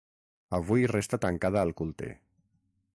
[0.59, 2.11] Avui resta tancada al culte.